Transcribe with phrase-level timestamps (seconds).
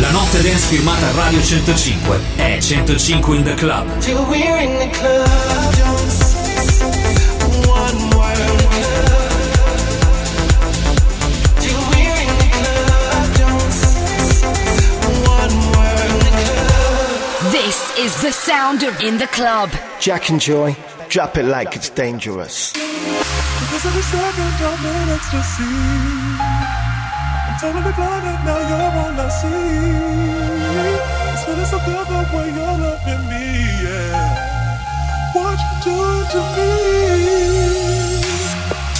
[0.00, 3.98] La notte dance firmata a Radio 105 è 105 in the club.
[3.98, 5.28] Till we're in the club.
[5.76, 6.80] Don't say
[7.68, 8.38] one word.
[11.58, 13.36] Till we're in the club.
[13.36, 14.48] Don't say
[15.26, 16.22] one word.
[17.50, 19.68] This is the sound of In the Club.
[20.00, 20.74] Jack and Joy,
[21.10, 22.72] drop it like it's dangerous.
[22.72, 24.86] Because every second I'm
[26.16, 26.19] in
[27.62, 27.66] ecstasy.
[27.66, 29.48] I'm totally blinded, now you're all I see.
[31.32, 33.44] It's feeling so good the way you're loving me,
[33.84, 34.28] yeah.
[35.32, 36.72] What you doing to me?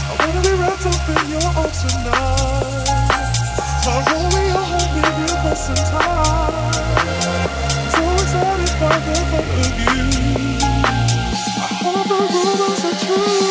[0.09, 2.88] I wanna be wrapped up in your arms tonight.
[3.86, 6.74] My Romeo, hold me real close and tight.
[7.92, 10.05] So excited by the thought of you.
[11.56, 13.49] I hope the rumors are true.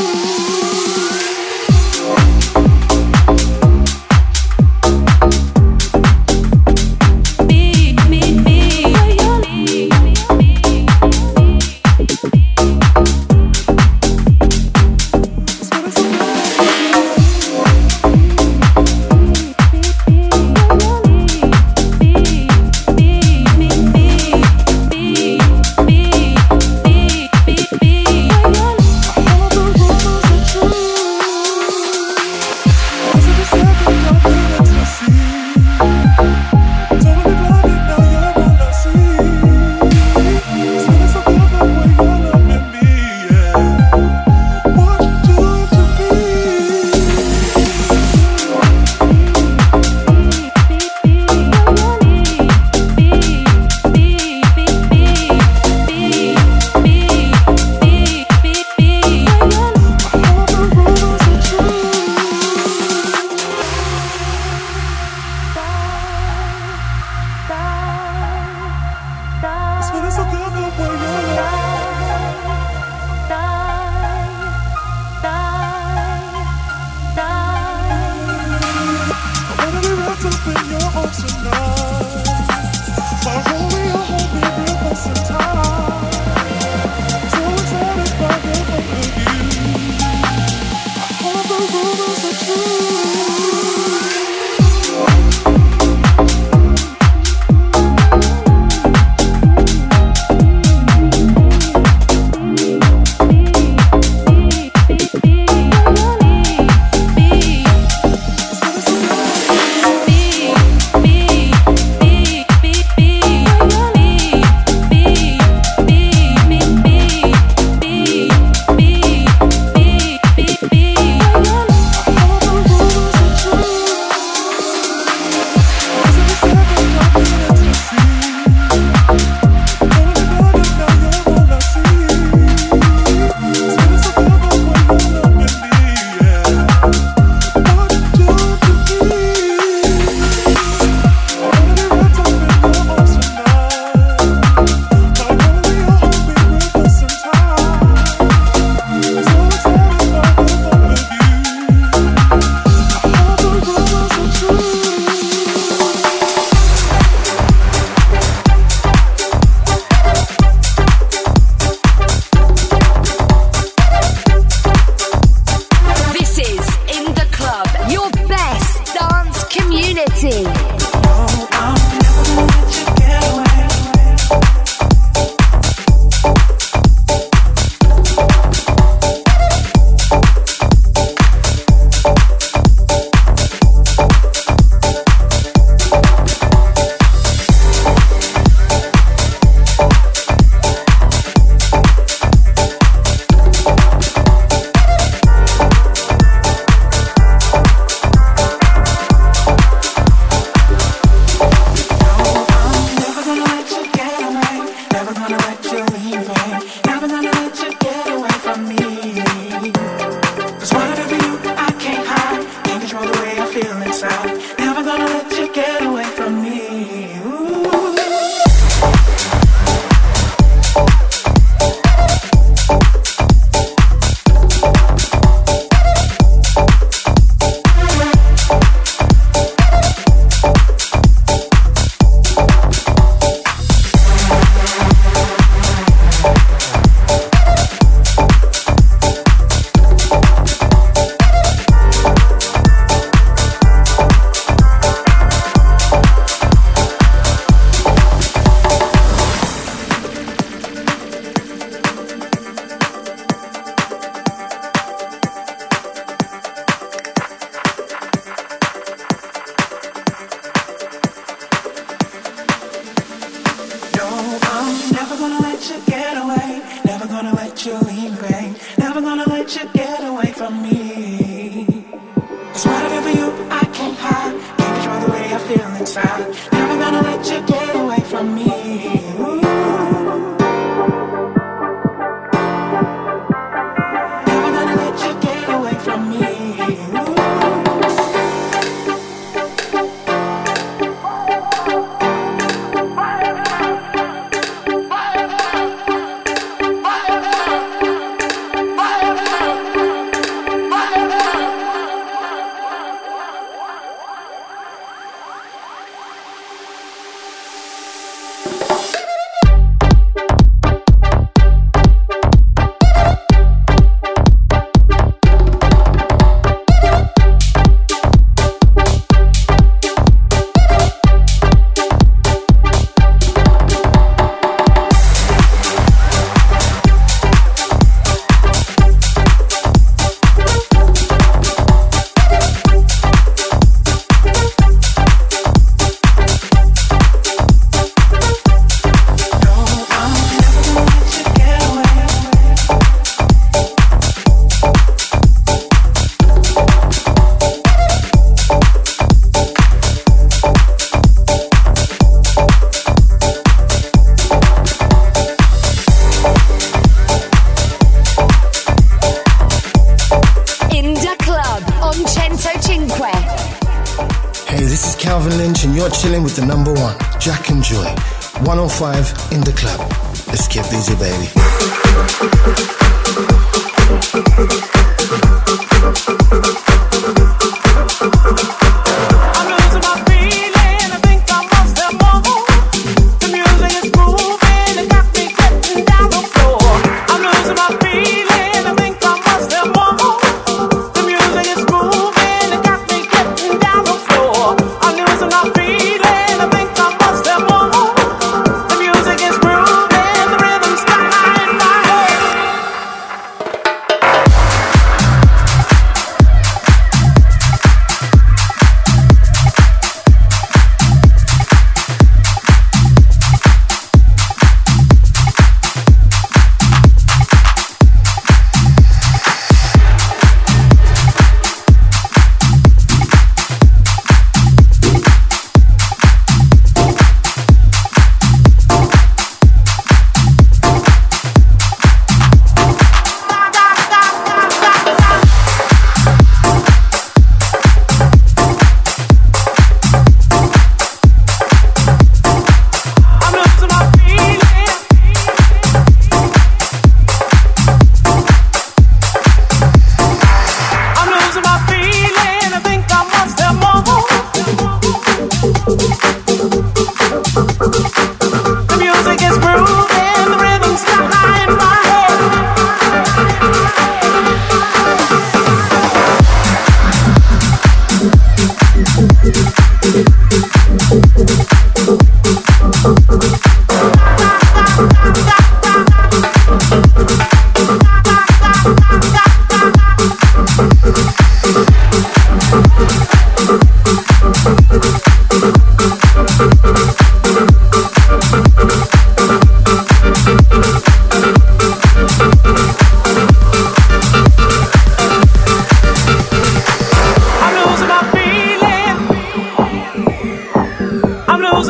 [275.50, 276.28] feel inside.
[276.52, 278.99] Never gonna let you get away from me.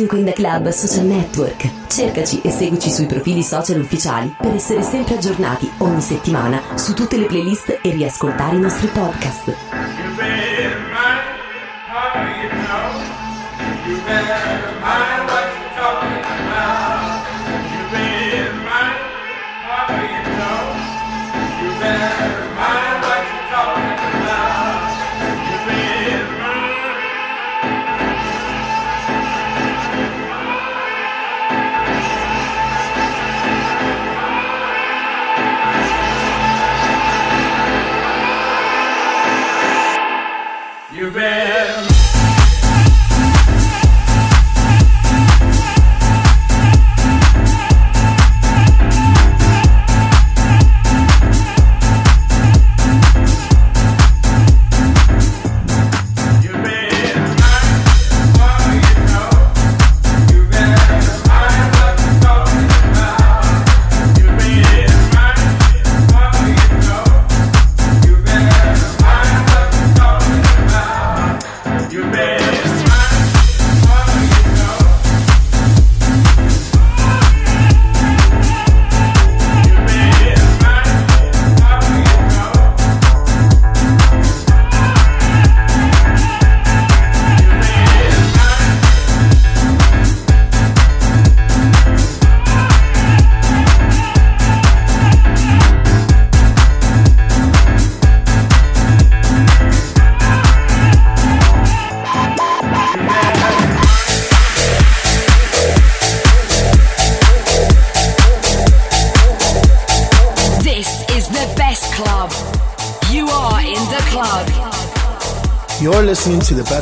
[0.00, 1.68] 5 in the Club Social Network.
[1.86, 7.18] Cercaci e seguici sui profili social ufficiali per essere sempre aggiornati ogni settimana su tutte
[7.18, 9.54] le playlist e riascoltare i nostri podcast.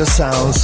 [0.00, 0.57] Of sounds.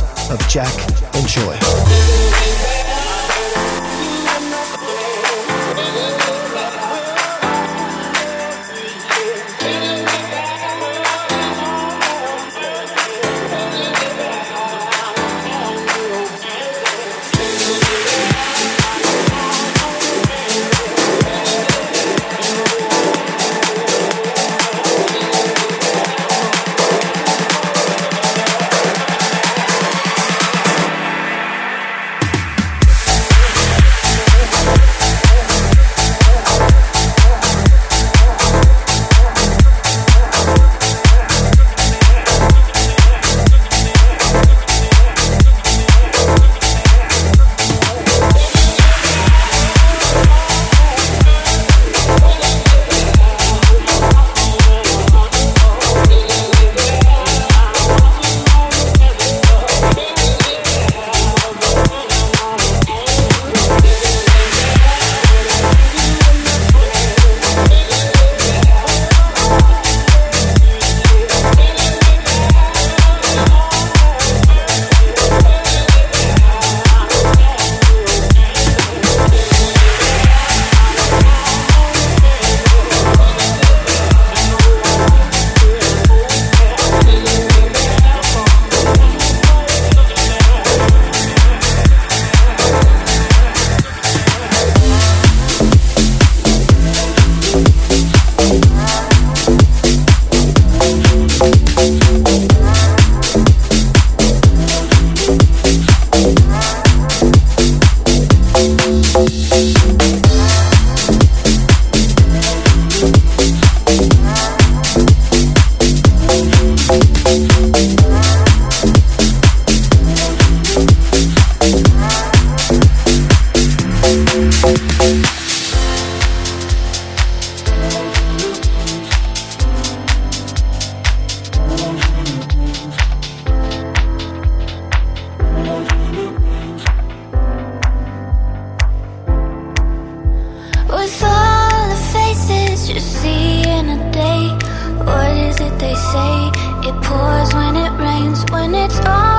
[147.15, 149.34] pours when it rains, when it's all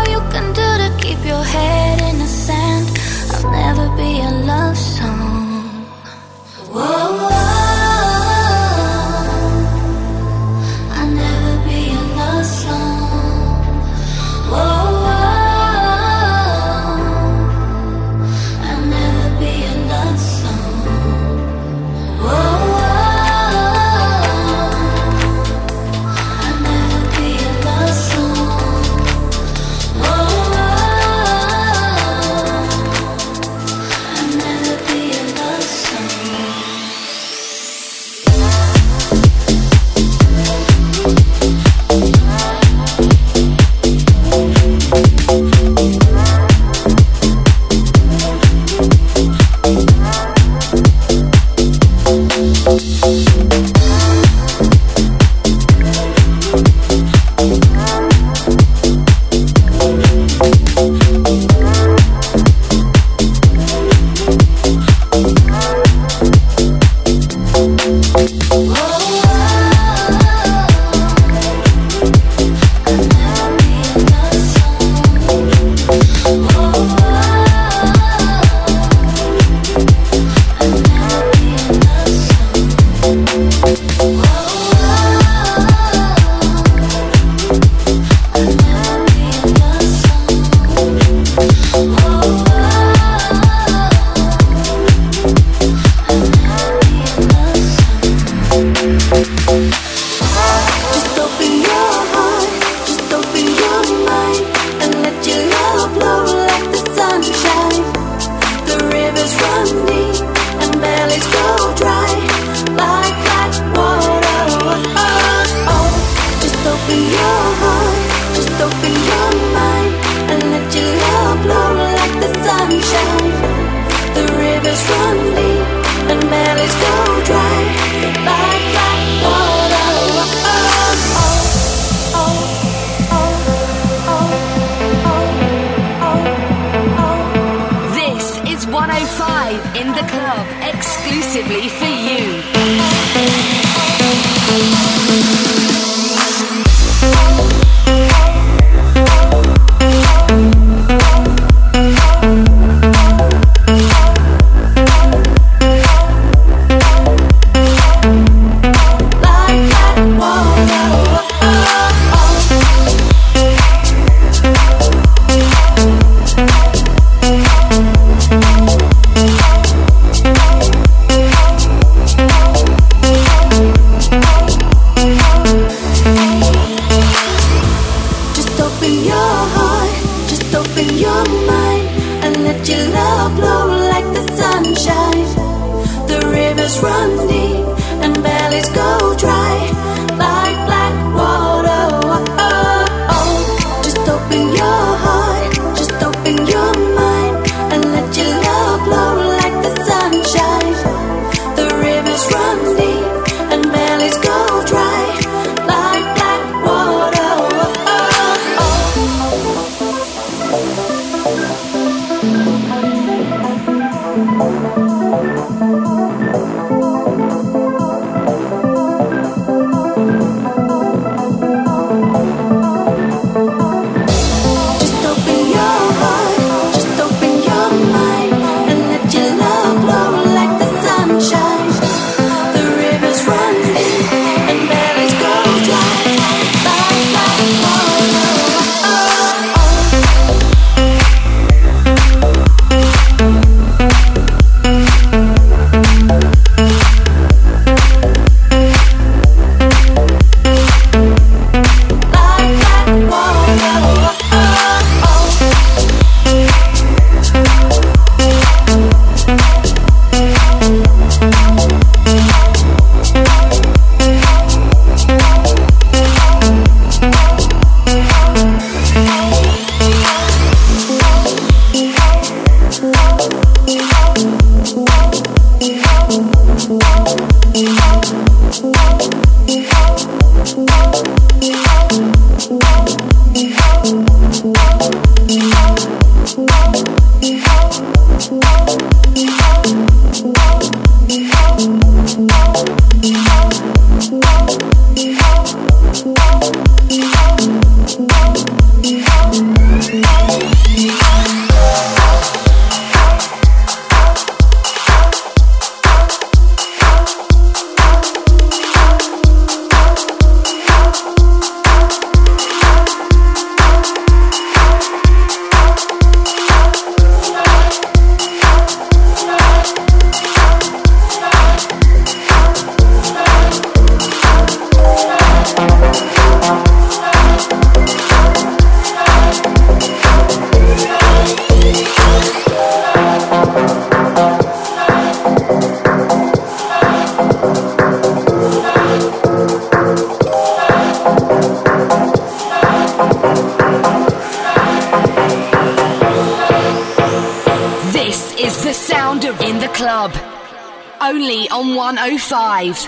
[352.18, 352.88] 105.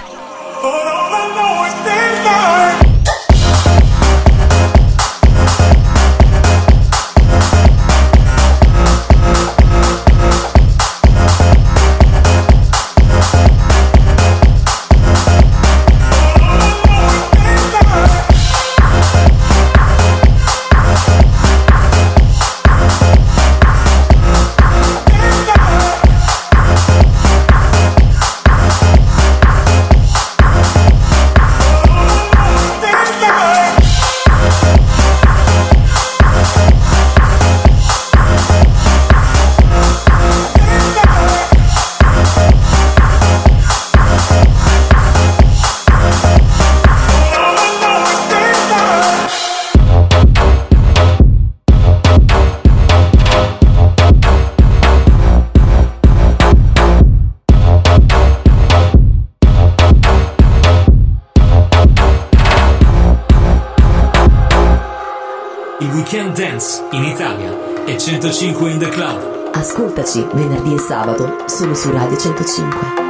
[70.33, 73.06] Venerdì e sabato solo su Radio 105.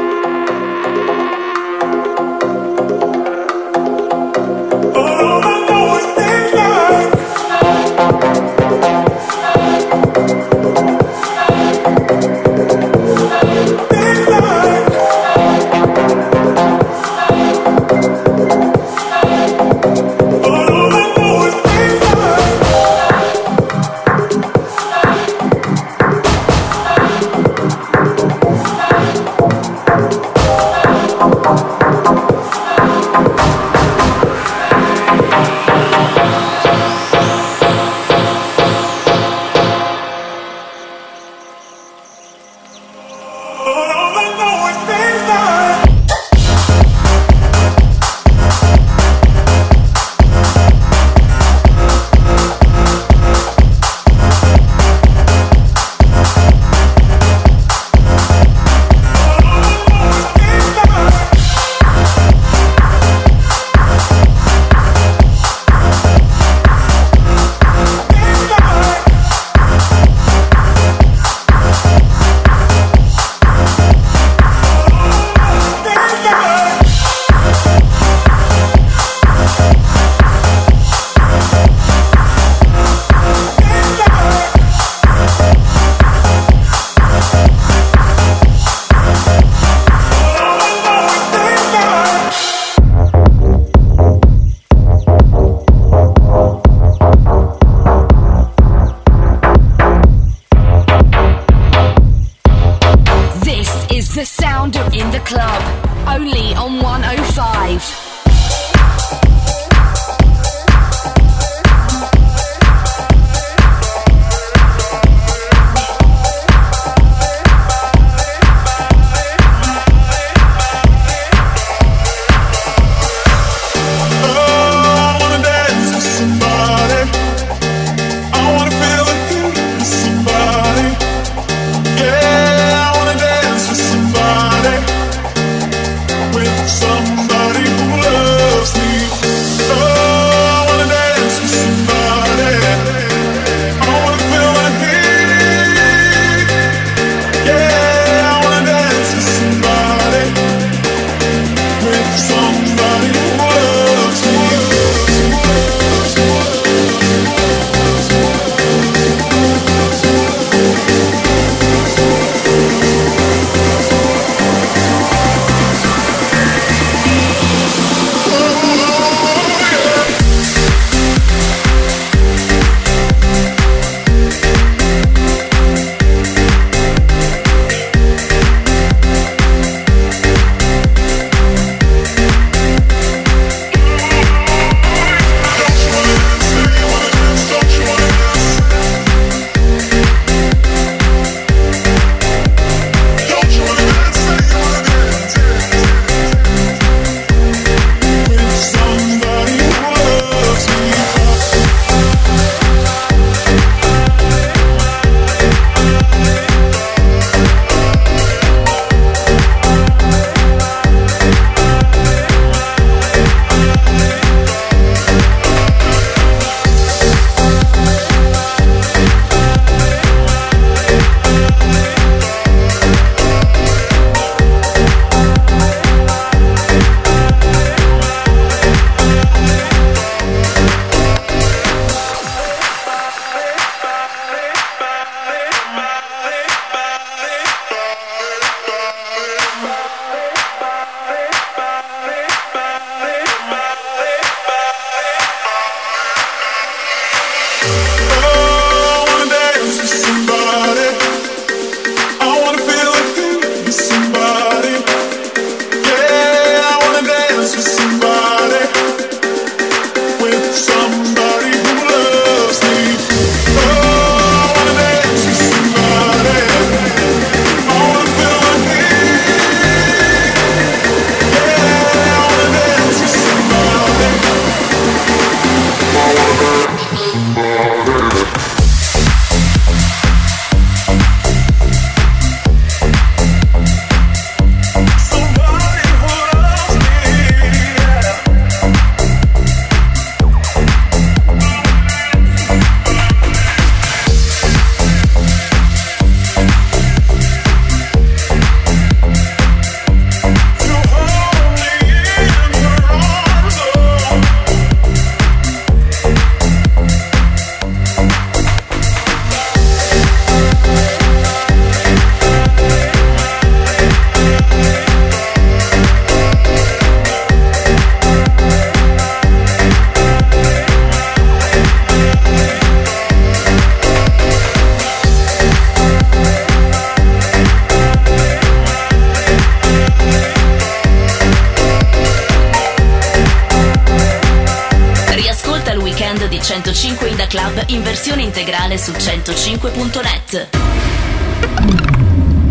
[336.27, 340.47] di 105 Ida Club in versione integrale su 105.net.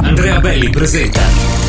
[0.00, 1.20] Andrea Belli presenta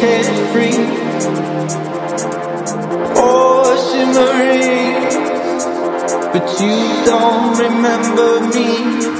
[0.00, 0.76] head free.
[3.22, 4.00] Oh, she
[6.32, 9.19] but you don't remember me.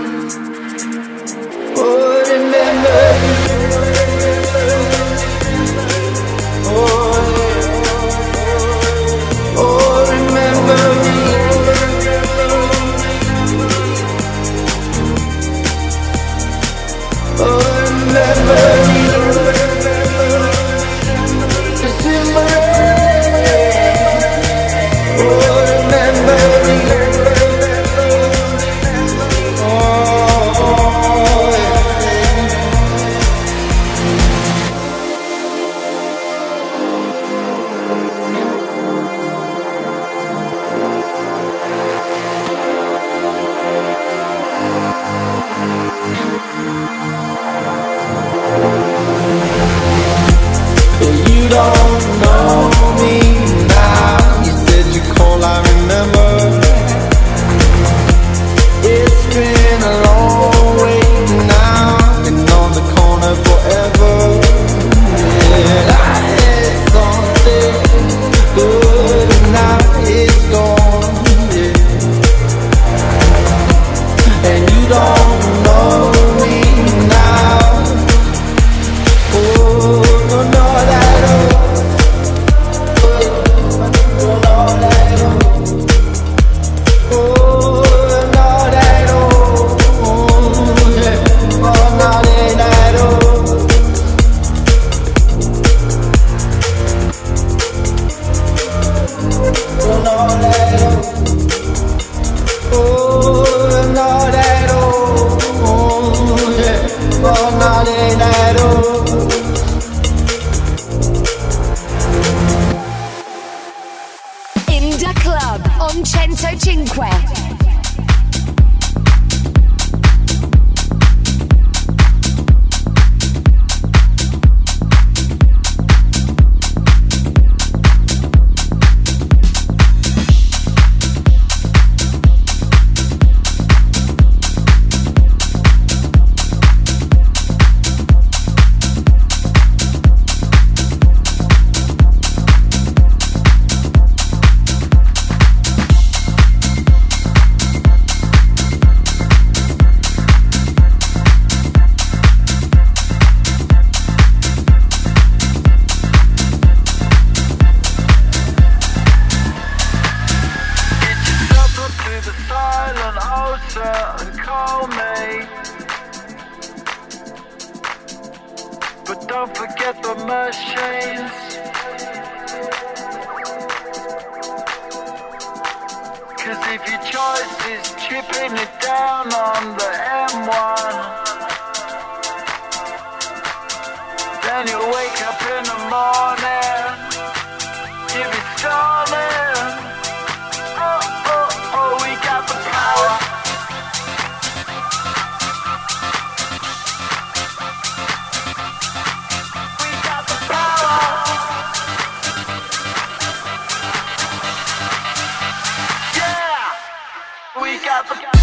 [207.71, 208.39] we got the.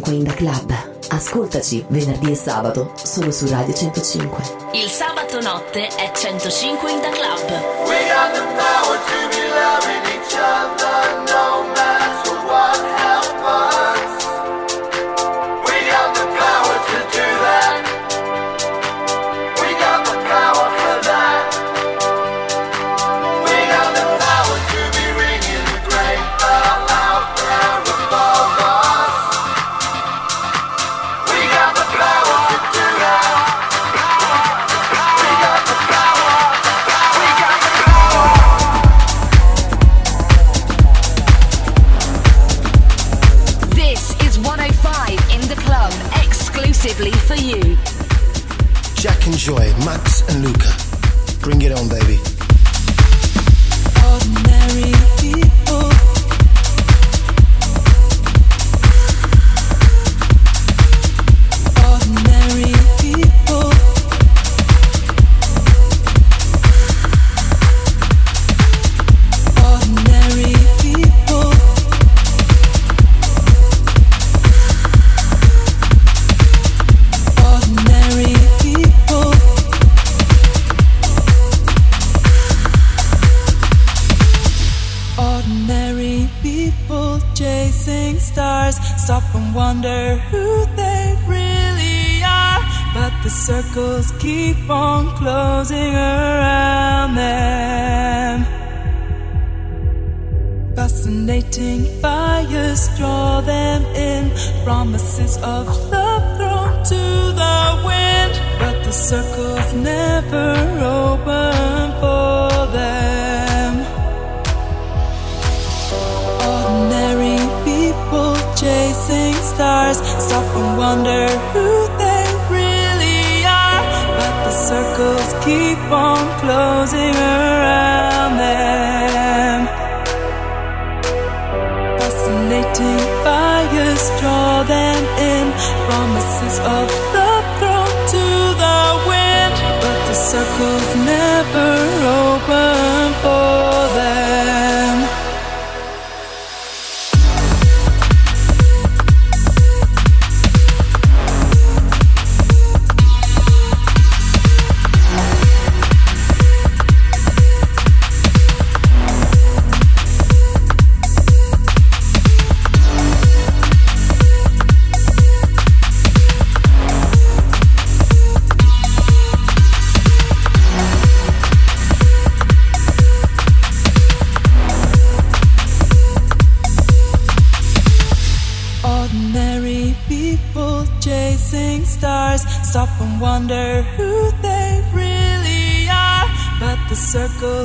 [0.00, 0.74] 105 in the club.
[1.08, 4.70] Ascoltaci venerdì e sabato solo su Radio 105.
[4.72, 7.50] Il sabato notte è 105 in the club.
[7.86, 10.11] We got the power to be loving you.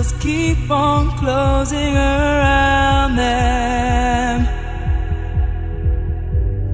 [0.07, 4.45] just keep on closing around them.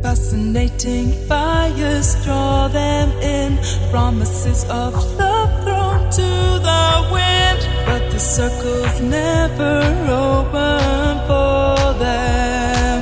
[0.01, 3.57] Fascinating fires draw them in,
[3.89, 6.29] promises of love thrown to
[6.69, 9.79] the wind, but the circles never
[10.09, 12.99] open for them.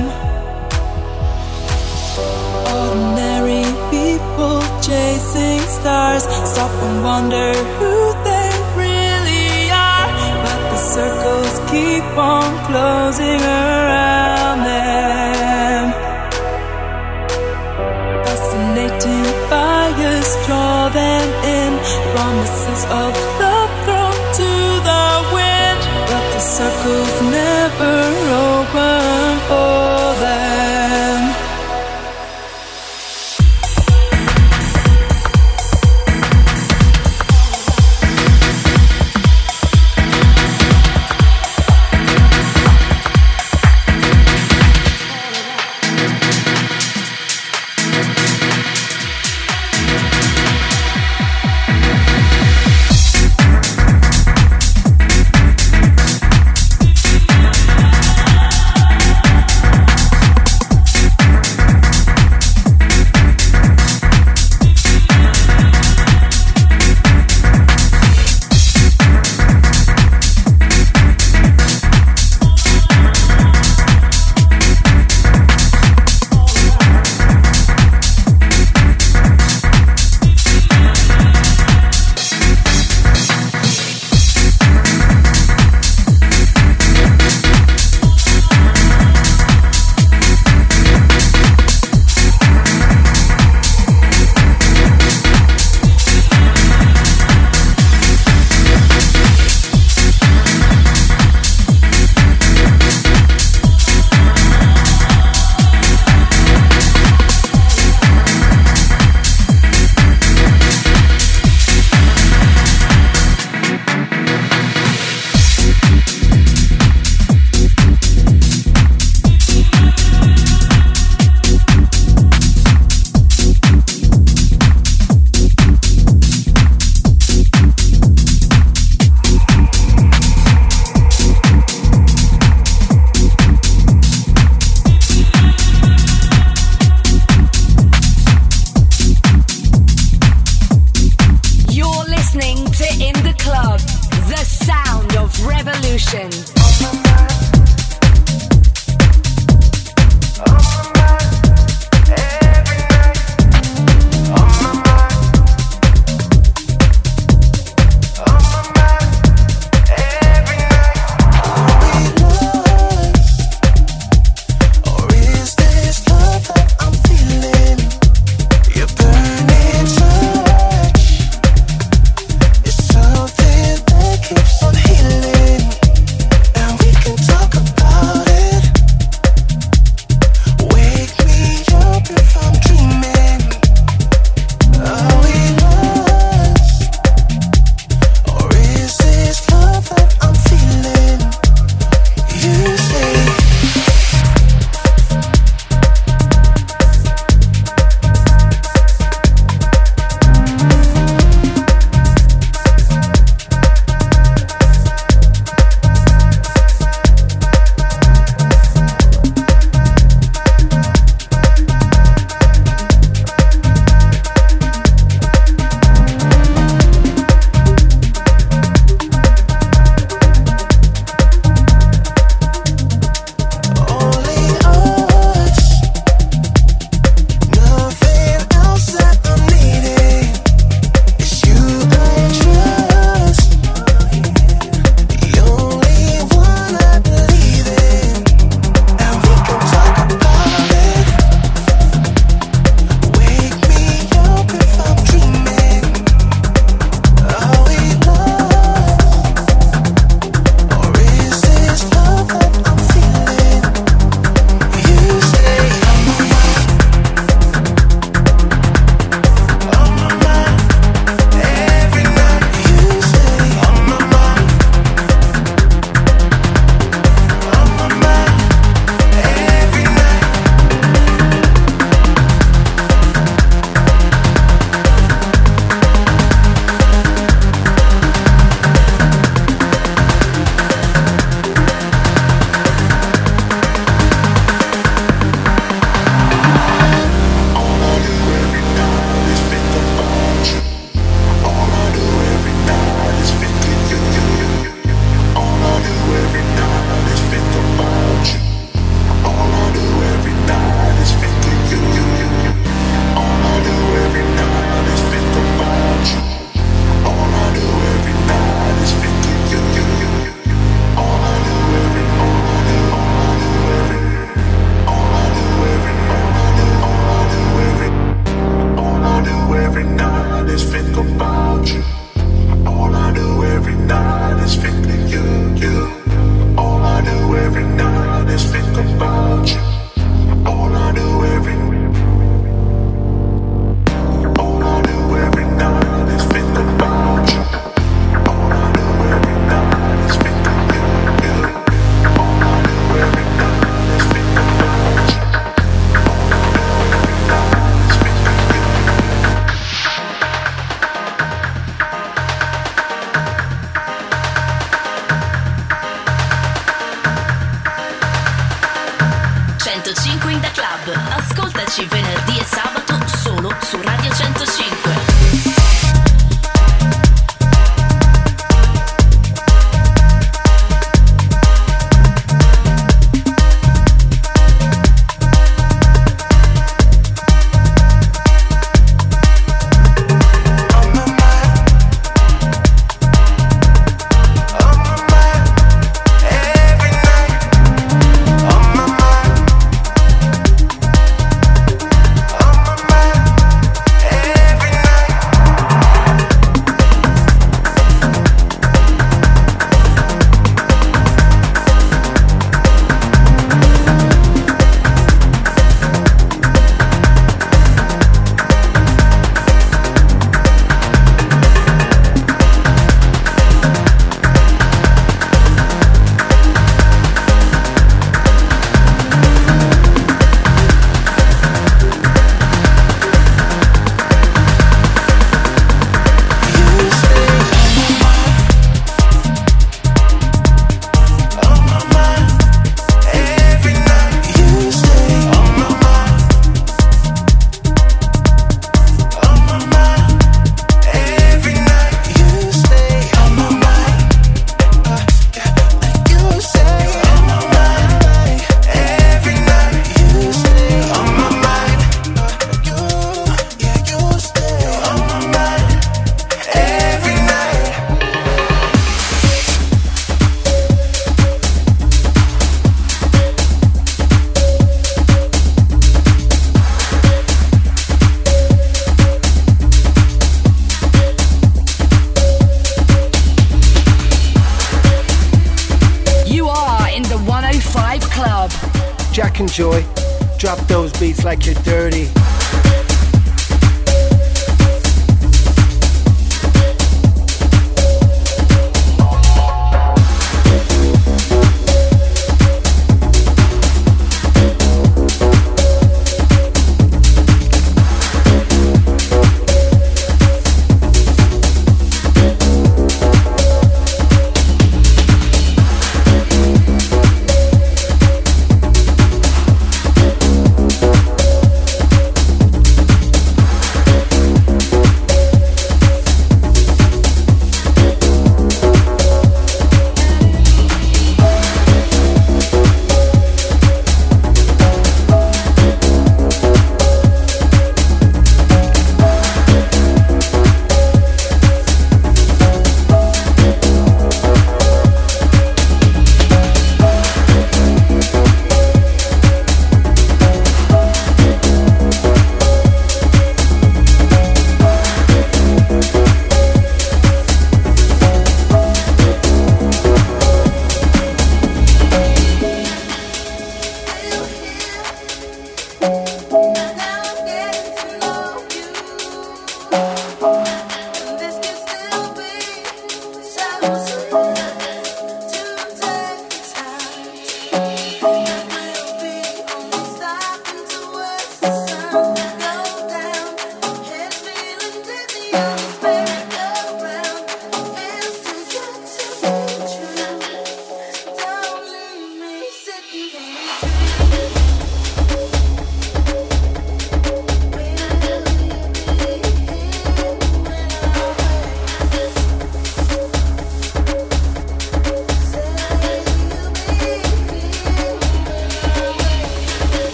[2.80, 7.52] Ordinary people chasing stars stop and wonder